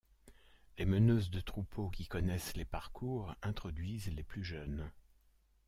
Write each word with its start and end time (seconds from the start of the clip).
Les 0.79 0.85
meneuses 0.85 1.29
de 1.29 1.41
troupeau, 1.41 1.91
qui 1.91 2.07
connaissent 2.07 2.55
les 2.55 2.65
parcours, 2.65 3.35
introduisent 3.43 4.09
les 4.11 4.23
plus 4.23 4.43
jeunes. 4.43 4.89